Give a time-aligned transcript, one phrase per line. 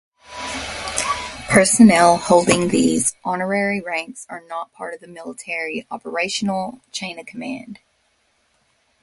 [1.47, 7.77] Personnel holding these honorary ranks are not part of the military operational chain-of-command.